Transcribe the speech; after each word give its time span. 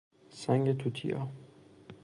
سنگ 0.29 0.71
توتیا 0.77 1.29